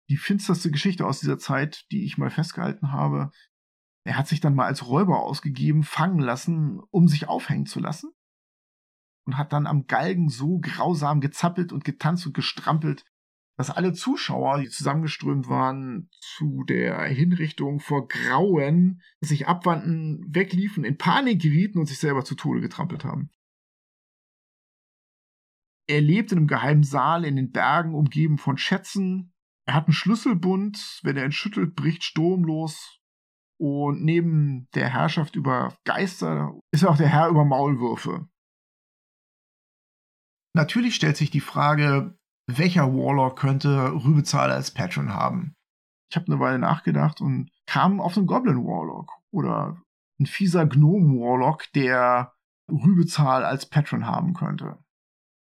[0.10, 3.32] Die finsterste Geschichte aus dieser Zeit, die ich mal festgehalten habe,
[4.06, 8.12] er hat sich dann mal als Räuber ausgegeben, fangen lassen, um sich aufhängen zu lassen.
[9.26, 13.04] Und hat dann am Galgen so grausam gezappelt und getanzt und gestrampelt,
[13.58, 20.98] dass alle Zuschauer, die zusammengeströmt waren, zu der Hinrichtung vor Grauen sich abwandten, wegliefen, in
[20.98, 23.32] Panik gerieten und sich selber zu Tode getrampelt haben.
[25.90, 29.34] Er lebt in einem geheimen Saal in den Bergen, umgeben von Schätzen.
[29.66, 33.00] Er hat einen Schlüsselbund, wenn er ihn schüttelt, bricht Sturm los.
[33.60, 38.30] Und neben der Herrschaft über Geister ist er auch der Herr über Maulwürfe.
[40.54, 42.17] Natürlich stellt sich die Frage,
[42.48, 45.56] welcher Warlock könnte Rübezahl als Patron haben?
[46.10, 49.82] Ich habe eine Weile nachgedacht und kam auf einen Goblin Warlock oder
[50.20, 52.34] ein fieser Gnome Warlock, der
[52.70, 54.78] Rübezahl als Patron haben könnte.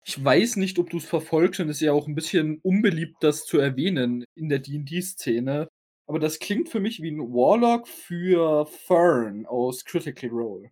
[0.08, 3.17] Ich weiß nicht, ob du es verfolgst und es ist ja auch ein bisschen unbeliebt,
[3.21, 5.67] das zu erwähnen in der D&D-Szene.
[6.08, 10.71] Aber das klingt für mich wie ein Warlock für Fern aus Critical Role.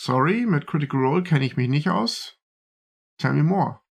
[0.00, 2.38] Sorry, mit Critical Role kenne ich mich nicht aus.
[3.18, 3.83] Tell me more.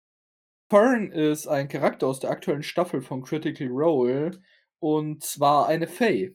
[0.71, 4.39] Fern ist ein Charakter aus der aktuellen Staffel von Critical Role
[4.79, 6.33] und zwar eine Fae.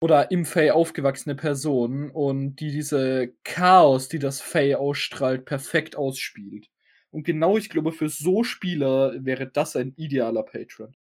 [0.00, 6.70] Oder im Fae aufgewachsene Person und die diese Chaos, die das Fae ausstrahlt, perfekt ausspielt.
[7.10, 10.94] Und genau, ich glaube, für so Spieler wäre das ein idealer Patron.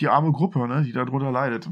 [0.00, 1.68] Die arme Gruppe, ne, die darunter leidet.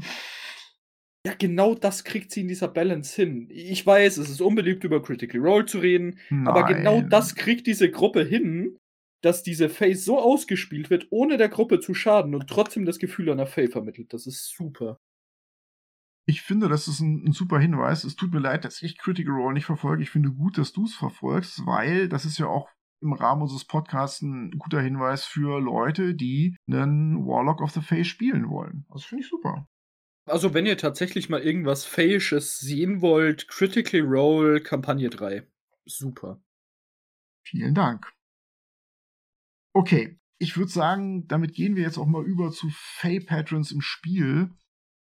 [1.25, 3.47] Ja, genau das kriegt sie in dieser Balance hin.
[3.49, 6.47] Ich weiß, es ist unbeliebt, über Critical Role zu reden, Nein.
[6.49, 8.77] aber genau das kriegt diese Gruppe hin,
[9.25, 13.31] dass diese Face so ausgespielt wird, ohne der Gruppe zu schaden und trotzdem das Gefühl
[13.31, 14.13] einer Fae vermittelt.
[14.13, 14.99] Das ist super.
[16.27, 18.03] Ich finde, das ist ein, ein, super Hinweis.
[18.03, 20.03] Es tut mir leid, dass ich Critical Role nicht verfolge.
[20.03, 22.69] Ich finde gut, dass du es verfolgst, weil das ist ja auch
[23.01, 28.07] im Rahmen unseres Podcasts ein guter Hinweis für Leute, die einen Warlock of the Face
[28.07, 28.85] spielen wollen.
[28.93, 29.67] Das finde ich super.
[30.27, 35.47] Also, wenn ihr tatsächlich mal irgendwas Fähisches sehen wollt, Critical Role Kampagne 3.
[35.85, 36.39] Super.
[37.43, 38.15] Vielen Dank.
[39.75, 43.81] Okay, ich würde sagen, damit gehen wir jetzt auch mal über zu Fey Patrons im
[43.81, 44.49] Spiel.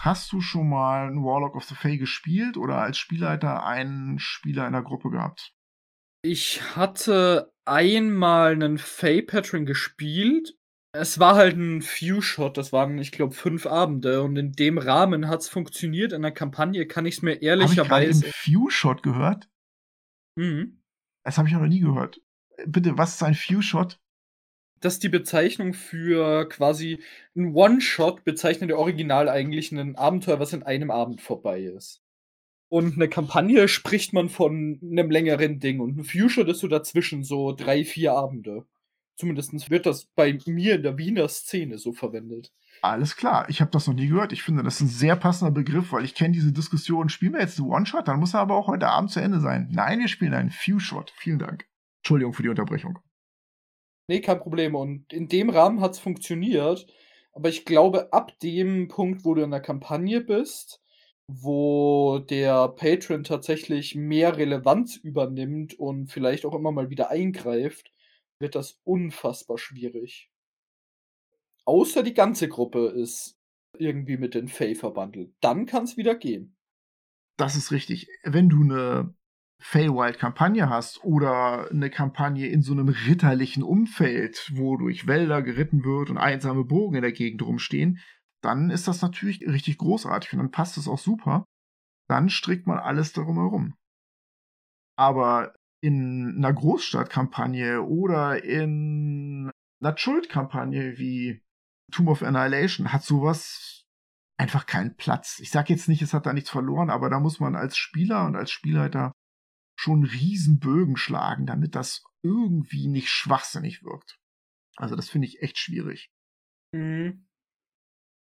[0.01, 4.65] Hast du schon mal einen Warlock of the Fey gespielt oder als Spielleiter einen Spieler
[4.65, 5.53] in der Gruppe gehabt?
[6.21, 10.57] Ich hatte einmal einen Fey Patron gespielt.
[10.93, 15.27] Es war halt ein Few-Shot, das waren, ich glaube, fünf Abende und in dem Rahmen
[15.27, 16.13] hat es funktioniert.
[16.13, 18.21] In der Kampagne kann ich es mir ich ehrlicherweise.
[18.21, 19.49] gerade Few-Shot gehört?
[20.37, 20.81] Mhm.
[21.25, 22.21] Das habe ich noch nie gehört.
[22.65, 23.99] Bitte, was ist ein Few-Shot?
[24.85, 26.99] Das ist die Bezeichnung für quasi
[27.35, 32.03] ein One-Shot, bezeichnet der Original eigentlich ein Abenteuer, was in einem Abend vorbei ist.
[32.69, 37.23] Und eine Kampagne spricht man von einem längeren Ding und ein Few-Shot ist so dazwischen,
[37.23, 38.67] so drei, vier Abende.
[39.15, 42.53] Zumindest wird das bei mir in der Wiener Szene so verwendet.
[42.83, 44.33] Alles klar, ich habe das noch nie gehört.
[44.33, 47.09] Ich finde, das ist ein sehr passender Begriff, weil ich kenne diese Diskussion.
[47.09, 49.67] Spielen wir jetzt einen One-Shot, dann muss er aber auch heute Abend zu Ende sein.
[49.71, 51.11] Nein, wir spielen einen Few-Shot.
[51.17, 51.65] Vielen Dank.
[52.01, 52.99] Entschuldigung für die Unterbrechung.
[54.07, 54.75] Nee, kein Problem.
[54.75, 56.87] Und in dem Rahmen hat's funktioniert.
[57.33, 60.81] Aber ich glaube, ab dem Punkt, wo du in der Kampagne bist,
[61.27, 67.91] wo der Patron tatsächlich mehr Relevanz übernimmt und vielleicht auch immer mal wieder eingreift,
[68.39, 70.29] wird das unfassbar schwierig.
[71.65, 73.37] Außer die ganze Gruppe ist
[73.77, 75.33] irgendwie mit den Fey verbandelt.
[75.41, 76.55] Dann kann's wieder gehen.
[77.37, 78.07] Das ist richtig.
[78.23, 79.13] Wenn du eine
[79.67, 86.11] Feywild-Kampagne hast oder eine Kampagne in so einem ritterlichen Umfeld, wo durch Wälder geritten wird
[86.11, 87.99] und einsame Burgen in der Gegend rumstehen,
[88.43, 91.45] dann ist das natürlich richtig großartig und dann passt es auch super.
[92.07, 93.73] Dann strickt man alles darum herum.
[94.97, 99.49] Aber in einer Großstadtkampagne oder in
[99.81, 101.41] einer Schuldkampagne wie
[101.91, 103.83] Tomb of Annihilation hat sowas
[104.37, 105.39] einfach keinen Platz.
[105.39, 108.25] Ich sage jetzt nicht, es hat da nichts verloren, aber da muss man als Spieler
[108.25, 109.11] und als Spielleiter
[109.85, 114.17] schon Riesenbögen schlagen, damit das irgendwie nicht schwachsinnig wirkt.
[114.77, 116.09] Also das finde ich echt schwierig.
[116.73, 117.27] Mhm.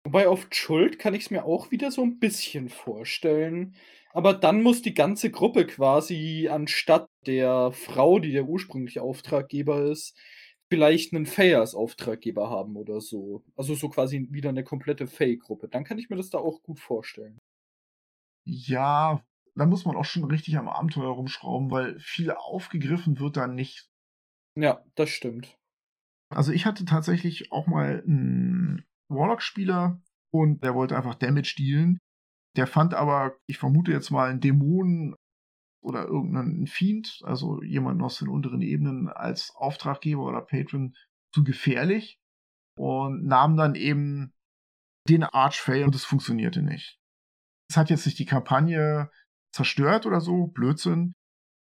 [0.05, 3.75] Wobei auf Schuld kann ich es mir auch wieder so ein bisschen vorstellen.
[4.11, 10.15] Aber dann muss die ganze Gruppe quasi anstatt der Frau, die der ursprüngliche Auftraggeber ist,
[10.71, 13.43] vielleicht einen Fey als Auftraggeber haben oder so.
[13.55, 15.67] Also so quasi wieder eine komplette Fey-Gruppe.
[15.67, 17.39] Dann kann ich mir das da auch gut vorstellen.
[18.45, 19.23] Ja,
[19.59, 23.89] da muss man auch schon richtig am Abenteuer rumschrauben, weil viel aufgegriffen wird da nicht.
[24.55, 25.57] Ja, das stimmt.
[26.29, 31.99] Also ich hatte tatsächlich auch mal einen Warlock-Spieler und der wollte einfach Damage dealen.
[32.55, 35.15] Der fand aber, ich vermute jetzt mal, einen Dämonen
[35.81, 40.95] oder irgendeinen Fiend, also jemanden aus den unteren Ebenen als Auftraggeber oder Patron
[41.33, 42.19] zu gefährlich
[42.77, 44.33] und nahm dann eben
[45.07, 46.99] den Archfey und es funktionierte nicht.
[47.69, 49.11] Es hat jetzt nicht die Kampagne
[49.51, 51.13] zerstört oder so, Blödsinn,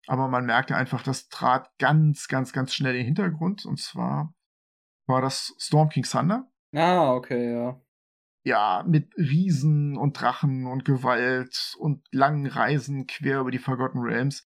[0.07, 4.33] aber man merkte einfach, das trat ganz, ganz, ganz schnell in den Hintergrund und zwar
[5.07, 6.51] war das Storm King Thunder.
[6.73, 7.81] Ah, okay, ja.
[8.45, 14.47] Ja, mit Riesen und Drachen und Gewalt und langen Reisen quer über die Forgotten Realms.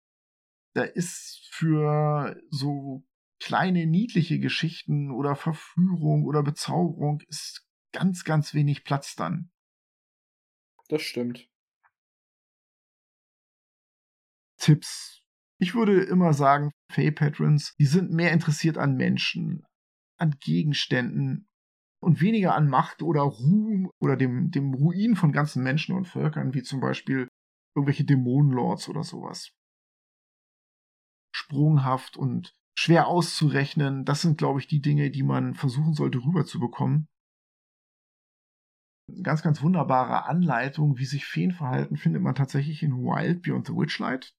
[0.75, 3.05] Da ist für so
[3.41, 9.53] kleine niedliche Geschichten oder Verführung oder Bezauberung ist ganz, ganz wenig Platz dann.
[10.89, 11.49] Das stimmt.
[14.65, 15.21] Tipps.
[15.61, 19.63] Ich würde immer sagen, Fey Patrons, die sind mehr interessiert an Menschen,
[20.19, 21.49] an Gegenständen
[22.03, 26.55] und weniger an Macht oder Ruhm oder dem, dem Ruin von ganzen Menschen und Völkern,
[26.55, 27.29] wie zum Beispiel
[27.77, 29.53] irgendwelche Dämonenlords oder sowas.
[31.37, 37.07] Sprunghaft und schwer auszurechnen, das sind, glaube ich, die Dinge, die man versuchen sollte rüberzubekommen.
[39.23, 43.75] Ganz, ganz wunderbare Anleitung, wie sich Feen verhalten, findet man tatsächlich in Wild Beyond the
[43.75, 44.35] Witchlight.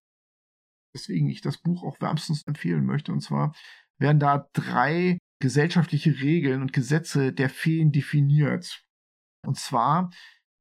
[0.96, 3.12] Weswegen ich das Buch auch wärmstens empfehlen möchte.
[3.12, 3.54] Und zwar
[4.00, 8.82] werden da drei gesellschaftliche Regeln und Gesetze der Feen definiert.
[9.46, 10.10] Und zwar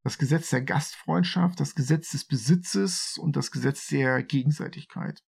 [0.05, 5.23] das Gesetz der Gastfreundschaft, das Gesetz des Besitzes und das Gesetz der Gegenseitigkeit.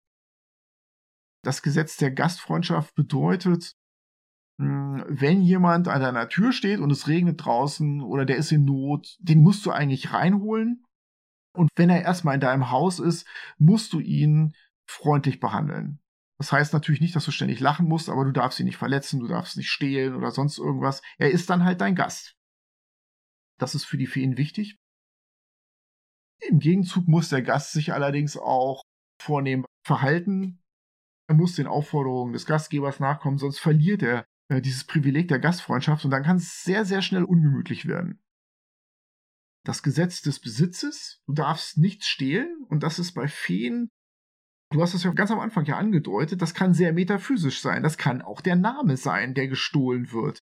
[1.43, 3.75] Das Gesetz der Gastfreundschaft bedeutet,
[4.59, 8.63] hm, wenn jemand an deiner Tür steht und es regnet draußen oder der ist in
[8.63, 10.85] Not, den musst du eigentlich reinholen.
[11.55, 14.55] Und wenn er erstmal in deinem Haus ist, musst du ihn
[14.87, 15.99] freundlich behandeln.
[16.37, 19.19] Das heißt natürlich nicht, dass du ständig lachen musst, aber du darfst ihn nicht verletzen,
[19.19, 21.01] du darfst nicht stehlen oder sonst irgendwas.
[21.17, 22.35] Er ist dann halt dein Gast.
[23.59, 24.77] Das ist für die Feen wichtig.
[26.41, 28.83] Im Gegenzug muss der Gast sich allerdings auch
[29.21, 30.61] vornehm verhalten.
[31.29, 36.03] Er muss den Aufforderungen des Gastgebers nachkommen, sonst verliert er äh, dieses Privileg der Gastfreundschaft
[36.03, 38.21] und dann kann es sehr, sehr schnell ungemütlich werden.
[39.65, 41.21] das Gesetz des Besitzes.
[41.25, 43.89] Du darfst nichts stehlen und das ist bei Feen,
[44.73, 47.83] du hast es ja ganz am Anfang ja angedeutet, das kann sehr metaphysisch sein.
[47.83, 50.39] Das kann auch der Name sein, der gestohlen wird.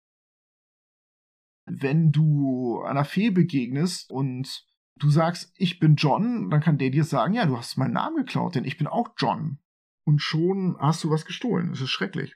[1.66, 4.66] Wenn du einer Fee begegnest und
[4.98, 8.18] du sagst, ich bin John, dann kann der dir sagen, ja, du hast meinen Namen
[8.18, 9.60] geklaut, denn ich bin auch John.
[10.06, 11.70] Und schon hast du was gestohlen.
[11.70, 12.36] Das ist schrecklich.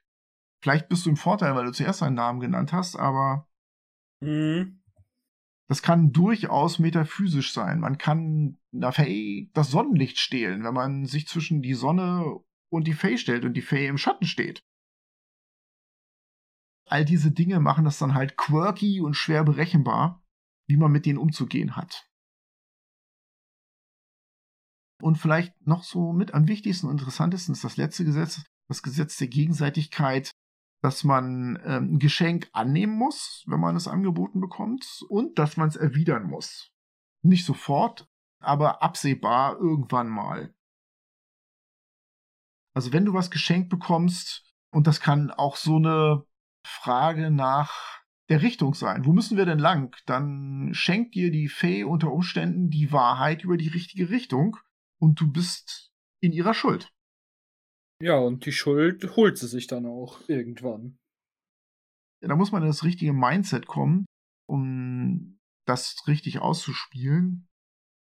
[0.61, 3.47] Vielleicht bist du im Vorteil, weil du zuerst deinen Namen genannt hast, aber
[4.21, 4.82] mhm.
[5.67, 7.79] Das kann durchaus metaphysisch sein.
[7.79, 12.39] Man kann einer Fae das Sonnenlicht stehlen, wenn man sich zwischen die Sonne
[12.69, 14.63] und die Fae stellt und die Fae im Schatten steht.
[16.85, 20.23] All diese Dinge machen das dann halt quirky und schwer berechenbar,
[20.67, 22.09] wie man mit denen umzugehen hat.
[25.01, 29.17] Und vielleicht noch so mit am wichtigsten und interessantesten ist das letzte Gesetz, das Gesetz
[29.17, 30.31] der Gegenseitigkeit
[30.83, 35.69] dass man ähm, ein Geschenk annehmen muss, wenn man es angeboten bekommt, und dass man
[35.69, 36.73] es erwidern muss.
[37.21, 38.09] Nicht sofort,
[38.41, 40.53] aber absehbar irgendwann mal.
[42.75, 46.25] Also wenn du was geschenkt bekommst, und das kann auch so eine
[46.65, 49.05] Frage nach der Richtung sein.
[49.05, 49.95] Wo müssen wir denn lang?
[50.05, 54.57] Dann schenkt dir die Fee unter Umständen die Wahrheit über die richtige Richtung
[54.99, 56.91] und du bist in ihrer Schuld.
[58.03, 60.97] Ja, und die Schuld holt sie sich dann auch irgendwann.
[62.21, 64.05] Ja, da muss man in das richtige Mindset kommen,
[64.45, 67.47] um das richtig auszuspielen.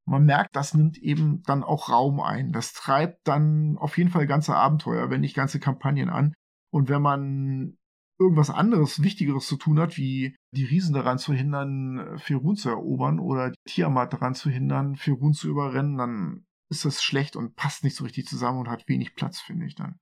[0.05, 2.51] Man merkt, das nimmt eben dann auch Raum ein.
[2.51, 6.33] Das treibt dann auf jeden Fall ganze Abenteuer, wenn nicht ganze Kampagnen an.
[6.73, 7.77] Und wenn man
[8.19, 13.17] irgendwas anderes, Wichtigeres zu tun hat, wie die Riesen daran zu hindern, Ferun zu erobern
[13.17, 17.95] oder Tiamat daran zu hindern, Ferun zu überrennen, dann ist das schlecht und passt nicht
[17.95, 19.99] so richtig zusammen und hat wenig Platz, finde ich dann.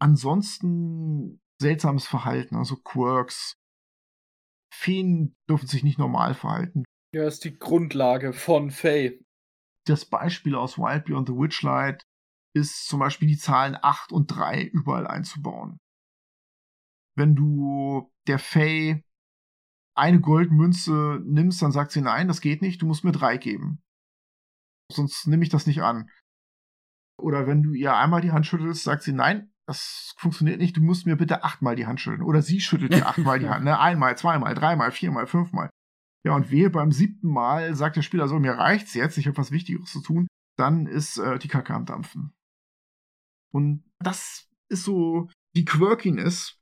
[0.00, 3.56] Ansonsten seltsames Verhalten, also Quirks.
[4.72, 6.84] Feen dürfen sich nicht normal verhalten.
[7.14, 9.20] Ja, ist die Grundlage von Fae.
[9.86, 12.02] Das Beispiel aus Wild Beyond the Witchlight
[12.56, 15.78] ist zum Beispiel die Zahlen 8 und 3 überall einzubauen.
[17.16, 19.04] Wenn du der Fae
[19.96, 23.83] eine Goldmünze nimmst, dann sagt sie nein, das geht nicht, du musst mir drei geben
[24.90, 26.10] sonst nehme ich das nicht an.
[27.18, 30.82] Oder wenn du ihr einmal die Hand schüttelst, sagt sie, nein, das funktioniert nicht, du
[30.82, 32.22] musst mir bitte achtmal die Hand schütteln.
[32.22, 33.78] Oder sie schüttelt dir achtmal die Hand, ne?
[33.78, 35.70] Einmal, zweimal, dreimal, viermal, fünfmal.
[36.26, 39.36] Ja, und wehe, beim siebten Mal sagt der Spieler so, mir reicht's jetzt, ich habe
[39.36, 40.26] was Wichtigeres zu tun,
[40.56, 42.34] dann ist äh, die Kacke am Dampfen.
[43.52, 46.58] Und das ist so die Quirkiness,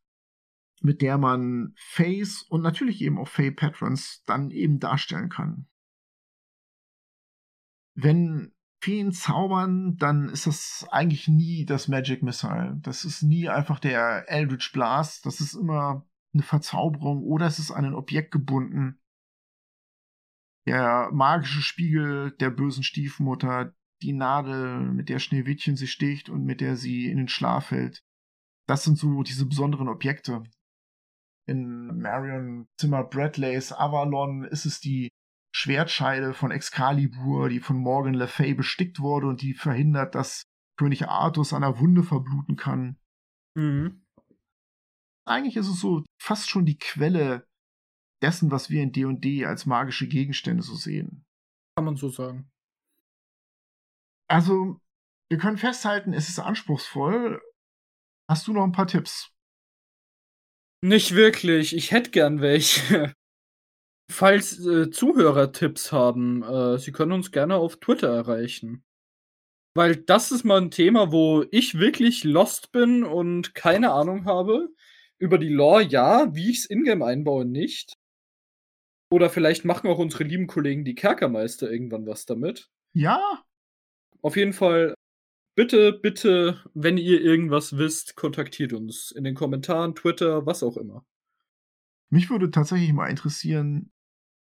[0.82, 5.68] mit der man Face und natürlich eben auch Fey Patrons dann eben darstellen kann
[7.94, 12.78] wenn Feen zaubern, dann ist das eigentlich nie das Magic Missile.
[12.82, 15.24] Das ist nie einfach der Eldritch Blast.
[15.24, 19.00] Das ist immer eine Verzauberung oder es ist an ein Objekt gebunden.
[20.66, 26.60] Der magische Spiegel der bösen Stiefmutter, die Nadel, mit der Schneewittchen sie sticht und mit
[26.60, 28.04] der sie in den Schlaf fällt.
[28.66, 30.42] Das sind so diese besonderen Objekte.
[31.46, 35.08] In Marion Zimmer Bradleys Avalon ist es die
[35.54, 40.44] Schwertscheide von Excalibur, die von Morgan Le Fay bestickt wurde und die verhindert, dass
[40.78, 42.98] König Artus an der Wunde verbluten kann.
[43.54, 44.04] Mhm.
[45.26, 47.46] Eigentlich ist es so fast schon die Quelle
[48.22, 51.24] dessen, was wir in D&D als magische Gegenstände so sehen.
[51.76, 52.50] Kann man so sagen.
[54.28, 54.80] Also,
[55.30, 57.42] wir können festhalten, es ist anspruchsvoll.
[58.30, 59.30] Hast du noch ein paar Tipps?
[60.82, 61.76] Nicht wirklich.
[61.76, 63.14] Ich hätte gern welche.
[64.12, 68.84] Falls äh, Zuhörer Tipps haben, äh, sie können uns gerne auf Twitter erreichen.
[69.74, 74.68] Weil das ist mal ein Thema, wo ich wirklich lost bin und keine Ahnung habe.
[75.18, 77.94] Über die Lore ja, wie ich es ingame einbaue, nicht.
[79.10, 82.68] Oder vielleicht machen auch unsere lieben Kollegen die Kerkermeister irgendwann was damit.
[82.92, 83.42] Ja.
[84.20, 84.94] Auf jeden Fall,
[85.54, 91.04] bitte, bitte, wenn ihr irgendwas wisst, kontaktiert uns in den Kommentaren, Twitter, was auch immer.
[92.10, 93.91] Mich würde tatsächlich mal interessieren,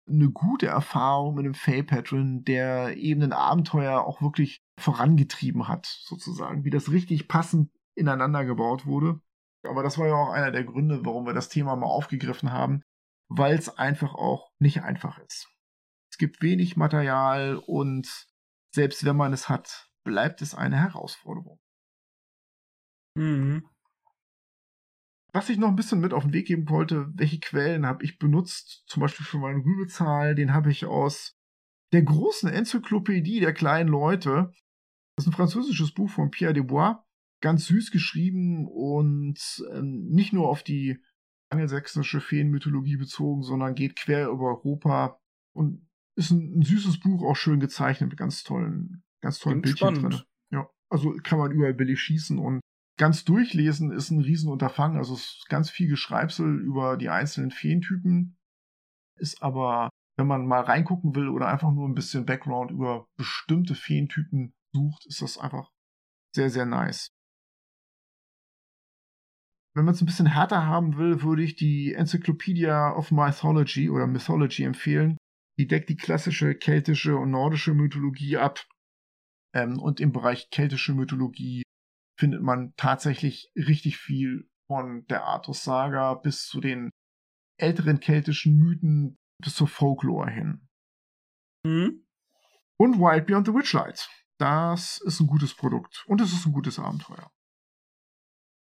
[0.09, 6.65] eine gute Erfahrung mit einem Fae-Patron, der eben ein Abenteuer auch wirklich vorangetrieben hat, sozusagen,
[6.65, 9.21] wie das richtig passend ineinander gebaut wurde.
[9.67, 12.83] Aber das war ja auch einer der Gründe, warum wir das Thema mal aufgegriffen haben,
[13.31, 15.49] weil es einfach auch nicht einfach ist.
[16.13, 18.29] Es gibt wenig Material und
[18.75, 21.59] selbst wenn man es hat, bleibt es eine Herausforderung.
[23.17, 23.69] Mhm.
[25.35, 28.19] Was ich noch ein bisschen mit auf den Weg geben wollte, welche Quellen habe ich
[28.19, 31.37] benutzt, zum Beispiel für meinen Rübezahl, den habe ich aus
[31.93, 34.53] der großen Enzyklopädie der kleinen Leute.
[35.17, 37.05] Das ist ein französisches Buch von Pierre Desbois,
[37.43, 41.03] ganz süß geschrieben und äh, nicht nur auf die
[41.51, 45.21] angelsächsische Feenmythologie bezogen, sondern geht quer über Europa
[45.53, 49.81] Und ist ein, ein, süßes Buch, auch schön gezeichnet mit ganz tollen, ganz tollen Klingt
[49.81, 50.15] Bildchen spannend.
[50.15, 50.61] drin.
[50.61, 52.61] Ja, also kann man überall billig schießen und
[52.97, 54.99] ganz durchlesen ist ein Riesenunterfangen.
[54.99, 58.37] Also es ist ganz viel Geschreibsel über die einzelnen Feentypen.
[59.17, 63.75] Ist aber, wenn man mal reingucken will oder einfach nur ein bisschen Background über bestimmte
[63.75, 65.71] Feentypen sucht, ist das einfach
[66.35, 67.09] sehr, sehr nice.
[69.77, 74.07] Wenn man es ein bisschen härter haben will, würde ich die Encyclopedia of Mythology oder
[74.07, 75.17] Mythology empfehlen.
[75.59, 78.65] Die deckt die klassische keltische und nordische Mythologie ab.
[79.53, 81.63] Ähm, und im Bereich keltische Mythologie
[82.19, 86.91] findet man tatsächlich richtig viel von der Artus-Saga bis zu den
[87.59, 90.69] älteren keltischen Mythen bis zur Folklore hin.
[91.65, 92.07] Mhm.
[92.77, 94.09] Und Wild Beyond the Witchlight.
[94.39, 97.31] Das ist ein gutes Produkt und es ist ein gutes Abenteuer.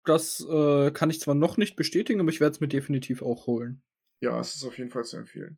[0.06, 3.48] Das äh, kann ich zwar noch nicht bestätigen, aber ich werde es mir definitiv auch
[3.48, 3.84] holen.
[4.22, 5.58] Ja, es ist auf jeden Fall zu empfehlen.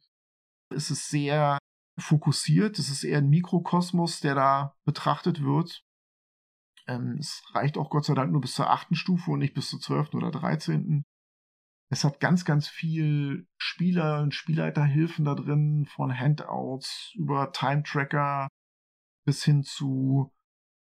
[0.70, 1.58] Es ist sehr
[1.98, 5.84] fokussiert, es ist eher ein Mikrokosmos, der da betrachtet wird.
[6.88, 9.70] Ähm, es reicht auch Gott sei Dank nur bis zur achten Stufe und nicht bis
[9.70, 11.04] zur zwölften oder dreizehnten.
[11.90, 18.48] Es hat ganz, ganz viel Spieler und Spielleiterhilfen da drin, von Handouts über Time Tracker
[19.26, 20.32] bis hin zu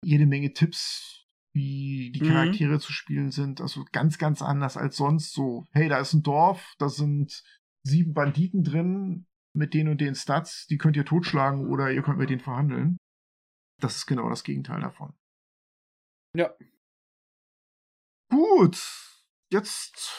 [0.05, 2.29] jede Menge Tipps, wie die mhm.
[2.29, 2.81] Charaktere mhm.
[2.81, 3.61] zu spielen sind.
[3.61, 5.33] Also ganz, ganz anders als sonst.
[5.33, 7.43] So, hey, da ist ein Dorf, da sind
[7.83, 12.19] sieben Banditen drin mit den und den Stats, die könnt ihr totschlagen oder ihr könnt
[12.19, 12.99] mit denen verhandeln.
[13.81, 15.15] Das ist genau das Gegenteil davon.
[16.37, 16.55] Ja.
[18.31, 18.79] Gut,
[19.51, 20.13] jetzt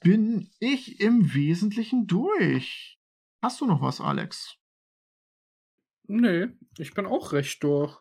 [0.00, 2.98] bin ich im Wesentlichen durch.
[3.42, 4.56] Hast du noch was, Alex?
[6.06, 6.48] Nee,
[6.78, 8.00] ich bin auch recht durch.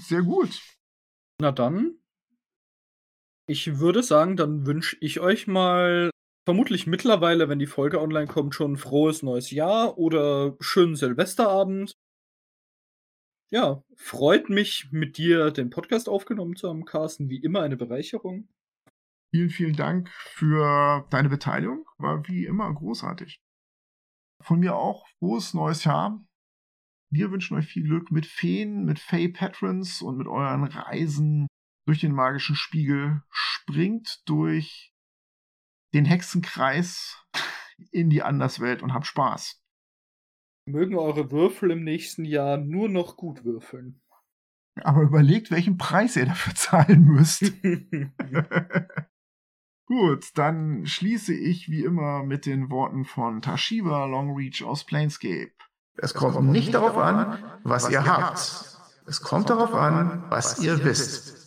[0.00, 0.60] Sehr gut.
[1.40, 1.98] Na dann.
[3.48, 6.10] Ich würde sagen, dann wünsche ich euch mal
[6.44, 11.94] vermutlich mittlerweile, wenn die Folge online kommt, schon ein frohes neues Jahr oder schönen Silvesterabend
[13.52, 17.28] ja, freut mich, mit dir den Podcast aufgenommen zu haben, Carsten.
[17.28, 18.48] Wie immer eine Bereicherung.
[19.30, 21.84] Vielen, vielen Dank für deine Beteiligung.
[21.98, 23.42] War wie immer großartig.
[24.42, 26.24] Von mir auch frohes neues Jahr.
[27.10, 31.46] Wir wünschen euch viel Glück mit Feen, mit Fey Patrons und mit euren Reisen
[31.86, 33.22] durch den magischen Spiegel.
[33.30, 34.94] Springt durch
[35.92, 37.22] den Hexenkreis
[37.90, 39.61] in die Anderswelt und habt Spaß.
[40.64, 44.00] Mögen eure Würfel im nächsten Jahr nur noch gut würfeln.
[44.80, 47.42] Aber überlegt, welchen Preis ihr dafür zahlen müsst.
[49.86, 55.52] Gut, dann schließe ich wie immer mit den Worten von Tashiba Longreach aus Planescape.
[55.96, 58.38] Es kommt, es kommt nicht darauf an, was, was ihr habt.
[59.06, 61.41] Es kommt darauf an, was ihr wisst.